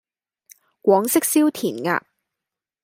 [0.81, 2.01] 廣式燒填鴨